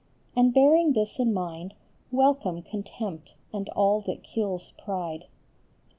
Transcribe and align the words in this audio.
And 0.35 0.51
bearing 0.51 0.93
this 0.93 1.19
in 1.19 1.31
mind, 1.31 1.75
welcome 2.09 2.63
contempt 2.63 3.35
and 3.53 3.69
all 3.69 4.01
that 4.07 4.23
kills 4.23 4.73
pride. 4.83 5.25